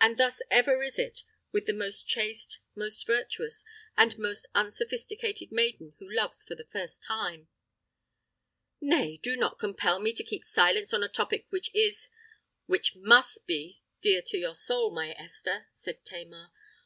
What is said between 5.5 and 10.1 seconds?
maiden, who loves for the first time! "Nay—do not compel